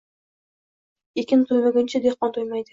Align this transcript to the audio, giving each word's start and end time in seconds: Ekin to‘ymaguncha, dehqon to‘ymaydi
Ekin 1.25 1.45
to‘ymaguncha, 1.53 2.05
dehqon 2.09 2.39
to‘ymaydi 2.41 2.69